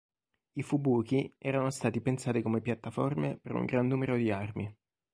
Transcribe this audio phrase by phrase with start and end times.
[0.53, 4.75] I Fubuki erano stati pensati come piattaforme per un gran numero di armi.